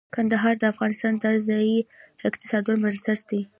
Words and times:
کندهار 0.15 0.55
د 0.59 0.63
افغانستان 0.73 1.13
د 1.23 1.25
ځایي 1.47 1.77
اقتصادونو 2.27 2.81
بنسټ 2.83 3.19
دی. 3.29 3.41